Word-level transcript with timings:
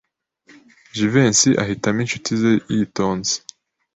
Jivency 0.95 1.49
ahitamo 1.63 1.99
inshuti 2.03 2.29
ze 2.41 2.51
yitonze. 2.75 3.35